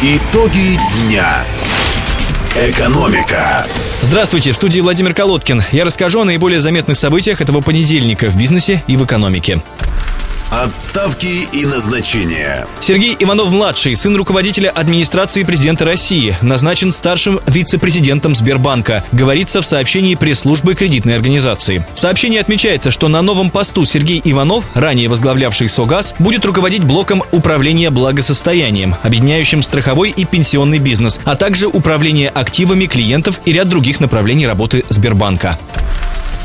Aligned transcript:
Итоги 0.00 0.78
дня. 1.06 1.44
Экономика. 2.56 3.66
Здравствуйте, 4.00 4.52
в 4.52 4.56
студии 4.56 4.80
Владимир 4.80 5.12
Колодкин. 5.12 5.64
Я 5.70 5.84
расскажу 5.84 6.20
о 6.20 6.24
наиболее 6.24 6.60
заметных 6.60 6.96
событиях 6.96 7.42
этого 7.42 7.60
понедельника 7.60 8.30
в 8.30 8.36
бизнесе 8.36 8.82
и 8.86 8.96
в 8.96 9.04
экономике. 9.04 9.60
Отставки 10.54 11.48
и 11.52 11.66
назначения. 11.66 12.68
Сергей 12.78 13.16
Иванов-младший, 13.18 13.96
сын 13.96 14.14
руководителя 14.14 14.70
администрации 14.70 15.42
президента 15.42 15.84
России, 15.84 16.36
назначен 16.42 16.92
старшим 16.92 17.40
вице-президентом 17.48 18.36
Сбербанка, 18.36 19.02
говорится 19.10 19.62
в 19.62 19.66
сообщении 19.66 20.14
пресс-службы 20.14 20.76
кредитной 20.76 21.16
организации. 21.16 21.84
В 21.92 21.98
сообщении 21.98 22.38
отмечается, 22.38 22.92
что 22.92 23.08
на 23.08 23.20
новом 23.20 23.50
посту 23.50 23.84
Сергей 23.84 24.22
Иванов, 24.24 24.64
ранее 24.74 25.08
возглавлявший 25.08 25.68
СОГАЗ, 25.68 26.14
будет 26.20 26.44
руководить 26.44 26.84
блоком 26.84 27.24
управления 27.32 27.90
благосостоянием, 27.90 28.94
объединяющим 29.02 29.60
страховой 29.60 30.10
и 30.10 30.24
пенсионный 30.24 30.78
бизнес, 30.78 31.18
а 31.24 31.34
также 31.34 31.66
управление 31.66 32.28
активами 32.28 32.86
клиентов 32.86 33.40
и 33.44 33.52
ряд 33.52 33.68
других 33.68 33.98
направлений 33.98 34.46
работы 34.46 34.84
Сбербанка. 34.88 35.58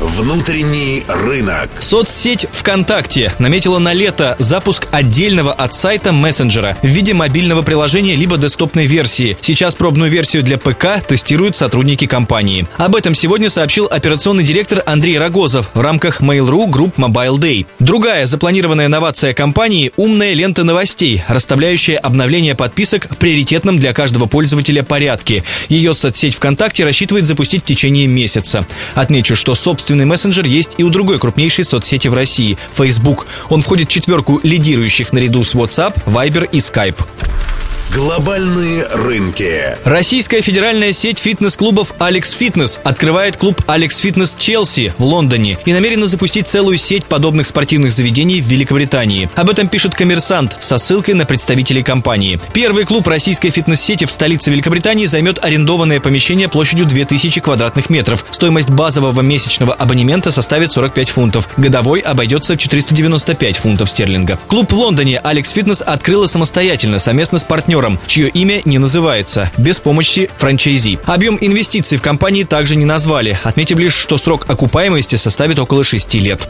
Внутренний 0.00 1.02
рынок. 1.08 1.68
Соцсеть 1.78 2.46
ВКонтакте 2.52 3.34
наметила 3.38 3.78
на 3.78 3.92
лето 3.92 4.34
запуск 4.38 4.88
отдельного 4.92 5.52
от 5.52 5.74
сайта 5.74 6.10
мессенджера 6.10 6.78
в 6.80 6.86
виде 6.86 7.12
мобильного 7.12 7.60
приложения 7.60 8.16
либо 8.16 8.38
десктопной 8.38 8.86
версии. 8.86 9.36
Сейчас 9.42 9.74
пробную 9.74 10.10
версию 10.10 10.42
для 10.42 10.56
ПК 10.56 11.06
тестируют 11.06 11.54
сотрудники 11.54 12.06
компании. 12.06 12.66
Об 12.78 12.96
этом 12.96 13.14
сегодня 13.14 13.50
сообщил 13.50 13.88
операционный 13.90 14.42
директор 14.42 14.82
Андрей 14.86 15.18
Рогозов 15.18 15.68
в 15.74 15.80
рамках 15.82 16.22
Mail.ru 16.22 16.66
Group 16.66 16.94
Mobile 16.96 17.36
Day. 17.36 17.66
Другая 17.78 18.26
запланированная 18.26 18.88
новация 18.88 19.34
компании– 19.34 19.92
умная 19.98 20.32
лента 20.32 20.64
новостей, 20.64 21.22
расставляющая 21.28 21.98
обновление 21.98 22.54
подписок 22.54 23.06
в 23.10 23.18
приоритетном 23.18 23.78
для 23.78 23.92
каждого 23.92 24.24
пользователя 24.24 24.82
порядке. 24.82 25.44
Ее 25.68 25.92
соцсеть 25.92 26.36
ВКонтакте 26.36 26.84
рассчитывает 26.84 27.26
запустить 27.26 27.64
в 27.64 27.66
течение 27.66 28.06
месяца. 28.06 28.66
Отмечу, 28.94 29.36
что 29.36 29.54
собственно 29.54 29.89
собственный 29.90 30.04
мессенджер 30.04 30.46
есть 30.46 30.74
и 30.78 30.84
у 30.84 30.88
другой 30.88 31.18
крупнейшей 31.18 31.64
соцсети 31.64 32.06
в 32.06 32.14
России– 32.14 32.56
Facebook. 32.74 33.26
Он 33.48 33.60
входит 33.60 33.88
в 33.88 33.90
четверку 33.90 34.38
лидирующих 34.44 35.12
наряду 35.12 35.42
с 35.42 35.56
WhatsApp, 35.56 36.04
Viber 36.06 36.48
и 36.52 36.58
Skype. 36.58 37.04
Глобальные 37.92 38.86
рынки. 38.86 39.76
Российская 39.82 40.42
федеральная 40.42 40.92
сеть 40.92 41.18
фитнес-клубов 41.18 41.92
Алекс 41.98 42.30
Фитнес 42.30 42.78
открывает 42.84 43.36
клуб 43.36 43.60
Алекс 43.66 43.98
Фитнес 43.98 44.36
Челси 44.38 44.94
в 44.96 45.02
Лондоне 45.04 45.58
и 45.64 45.72
намерена 45.72 46.06
запустить 46.06 46.46
целую 46.46 46.78
сеть 46.78 47.04
подобных 47.06 47.48
спортивных 47.48 47.90
заведений 47.90 48.40
в 48.40 48.46
Великобритании. 48.46 49.28
Об 49.34 49.50
этом 49.50 49.66
пишет 49.66 49.96
коммерсант 49.96 50.56
со 50.60 50.78
ссылкой 50.78 51.14
на 51.14 51.26
представителей 51.26 51.82
компании. 51.82 52.38
Первый 52.52 52.84
клуб 52.84 53.08
российской 53.08 53.50
фитнес-сети 53.50 54.04
в 54.04 54.12
столице 54.12 54.52
Великобритании 54.52 55.06
займет 55.06 55.42
арендованное 55.42 55.98
помещение 55.98 56.48
площадью 56.48 56.86
2000 56.86 57.40
квадратных 57.40 57.90
метров. 57.90 58.24
Стоимость 58.30 58.70
базового 58.70 59.20
месячного 59.20 59.74
абонемента 59.74 60.30
составит 60.30 60.70
45 60.70 61.10
фунтов. 61.10 61.48
Годовой 61.56 61.98
обойдется 61.98 62.54
в 62.54 62.58
495 62.58 63.56
фунтов 63.56 63.90
стерлинга. 63.90 64.38
Клуб 64.46 64.72
в 64.72 64.76
Лондоне 64.76 65.18
Алекс 65.18 65.50
Фитнес 65.50 65.82
открыла 65.84 66.28
самостоятельно, 66.28 67.00
совместно 67.00 67.40
с 67.40 67.44
партнером 67.44 67.79
партнером, 67.80 67.98
чье 68.06 68.28
имя 68.28 68.62
не 68.64 68.78
называется, 68.78 69.50
без 69.56 69.80
помощи 69.80 70.30
франчайзи. 70.36 70.98
Объем 71.06 71.38
инвестиций 71.40 71.98
в 71.98 72.02
компании 72.02 72.44
также 72.44 72.76
не 72.76 72.84
назвали, 72.84 73.38
отметив 73.42 73.78
лишь, 73.78 73.94
что 73.94 74.18
срок 74.18 74.48
окупаемости 74.48 75.16
составит 75.16 75.58
около 75.58 75.84
6 75.84 76.14
лет. 76.14 76.46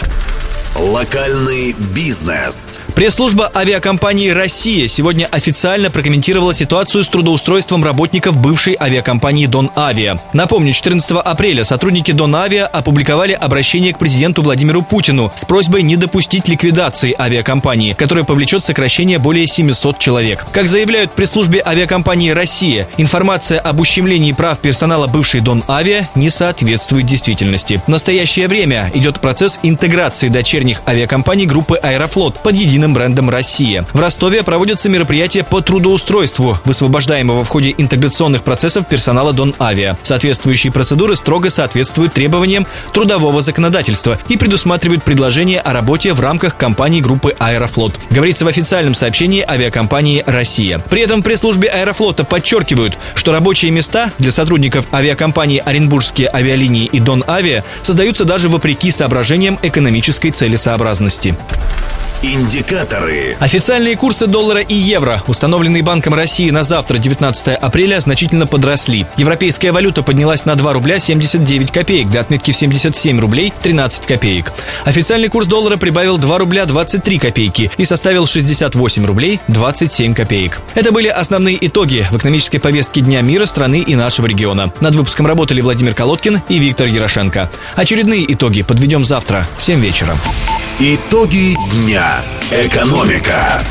Локальный 0.76 1.74
бизнес. 1.94 2.80
Пресс-служба 2.94 3.50
авиакомпании 3.54 4.30
«Россия» 4.30 4.86
сегодня 4.86 5.26
официально 5.26 5.90
прокомментировала 5.90 6.54
ситуацию 6.54 7.02
с 7.02 7.08
трудоустройством 7.08 7.84
работников 7.84 8.36
бывшей 8.36 8.76
авиакомпании 8.80 9.46
«Дон 9.46 9.70
Авиа». 9.76 10.18
Напомню, 10.32 10.72
14 10.72 11.10
апреля 11.10 11.64
сотрудники 11.64 12.12
«Дон 12.12 12.36
Авиа» 12.36 12.66
опубликовали 12.66 13.32
обращение 13.32 13.92
к 13.92 13.98
президенту 13.98 14.42
Владимиру 14.42 14.82
Путину 14.82 15.32
с 15.34 15.44
просьбой 15.44 15.82
не 15.82 15.96
допустить 15.96 16.46
ликвидации 16.48 17.14
авиакомпании, 17.18 17.92
которая 17.92 18.24
повлечет 18.24 18.62
сокращение 18.62 19.18
более 19.18 19.46
700 19.48 19.98
человек. 19.98 20.46
Как 20.52 20.68
заявляют 20.68 21.12
пресс-службе 21.20 21.62
авиакомпании 21.66 22.30
«Россия», 22.30 22.88
информация 22.96 23.60
об 23.60 23.78
ущемлении 23.78 24.32
прав 24.32 24.58
персонала 24.58 25.06
бывшей 25.06 25.42
«Дон 25.42 25.62
Авиа» 25.68 26.08
не 26.14 26.30
соответствует 26.30 27.04
действительности. 27.04 27.82
В 27.86 27.88
настоящее 27.88 28.48
время 28.48 28.90
идет 28.94 29.20
процесс 29.20 29.60
интеграции 29.62 30.28
дочерних 30.28 30.80
авиакомпаний 30.88 31.44
группы 31.44 31.76
«Аэрофлот» 31.76 32.42
под 32.42 32.54
единым 32.54 32.94
брендом 32.94 33.28
«Россия». 33.28 33.84
В 33.92 34.00
Ростове 34.00 34.42
проводятся 34.42 34.88
мероприятия 34.88 35.44
по 35.44 35.60
трудоустройству 35.60 36.58
высвобождаемого 36.64 37.44
в 37.44 37.48
ходе 37.50 37.74
интеграционных 37.76 38.42
процессов 38.42 38.88
персонала 38.88 39.34
Дон 39.34 39.54
Авиа. 39.60 39.98
Соответствующие 40.02 40.72
процедуры 40.72 41.16
строго 41.16 41.50
соответствуют 41.50 42.14
требованиям 42.14 42.66
трудового 42.94 43.42
законодательства 43.42 44.18
и 44.30 44.38
предусматривают 44.38 45.02
предложение 45.02 45.60
о 45.60 45.74
работе 45.74 46.14
в 46.14 46.20
рамках 46.20 46.56
компании 46.56 47.02
группы 47.02 47.36
«Аэрофлот». 47.38 48.00
Говорится 48.08 48.46
в 48.46 48.48
официальном 48.48 48.94
сообщении 48.94 49.44
авиакомпании 49.46 50.24
«Россия». 50.24 50.78
При 50.78 51.02
этом 51.02 51.09
в 51.18 51.22
пресс-службе 51.22 51.68
«Аэрофлота» 51.68 52.24
подчеркивают, 52.24 52.96
что 53.14 53.32
рабочие 53.32 53.70
места 53.70 54.12
для 54.18 54.30
сотрудников 54.30 54.86
авиакомпании 54.92 55.62
«Оренбургские 55.64 56.28
авиалинии» 56.32 56.86
и 56.86 57.00
«Дон 57.00 57.24
Авиа» 57.26 57.64
создаются 57.82 58.24
даже 58.24 58.48
вопреки 58.48 58.90
соображениям 58.90 59.58
экономической 59.62 60.30
целесообразности. 60.30 61.36
Индикаторы. 62.22 63.36
Официальные 63.40 63.96
курсы 63.96 64.26
доллара 64.26 64.60
и 64.60 64.74
евро, 64.74 65.22
установленные 65.26 65.82
Банком 65.82 66.12
России 66.12 66.50
на 66.50 66.64
завтра, 66.64 66.98
19 66.98 67.54
апреля, 67.54 67.98
значительно 68.00 68.46
подросли. 68.46 69.06
Европейская 69.16 69.72
валюта 69.72 70.02
поднялась 70.02 70.44
на 70.44 70.54
2 70.54 70.72
рубля 70.74 70.98
79 70.98 71.70
копеек 71.70 72.10
до 72.10 72.20
отметки 72.20 72.52
в 72.52 72.56
77 72.56 73.18
рублей 73.18 73.54
13 73.62 74.04
копеек. 74.04 74.52
Официальный 74.84 75.28
курс 75.28 75.46
доллара 75.46 75.78
прибавил 75.78 76.18
2 76.18 76.38
рубля 76.38 76.66
23 76.66 77.18
копейки 77.18 77.70
и 77.78 77.86
составил 77.86 78.26
68 78.26 79.06
рублей 79.06 79.40
27 79.48 80.12
копеек. 80.12 80.60
Это 80.74 80.92
были 80.92 81.08
основные 81.08 81.56
итоги 81.66 82.06
в 82.10 82.18
экономической 82.18 82.58
повестке 82.58 83.00
Дня 83.00 83.22
мира, 83.22 83.46
страны 83.46 83.80
и 83.80 83.94
нашего 83.94 84.26
региона. 84.26 84.70
Над 84.80 84.94
выпуском 84.94 85.26
работали 85.26 85.62
Владимир 85.62 85.94
Колодкин 85.94 86.42
и 86.50 86.58
Виктор 86.58 86.86
Ярошенко. 86.86 87.50
Очередные 87.76 88.30
итоги 88.30 88.60
подведем 88.60 89.06
завтра 89.06 89.48
в 89.56 89.62
7 89.62 89.80
вечера. 89.80 90.14
Итоги 90.82 91.54
дня. 91.70 92.24
Экономика. 92.50 93.62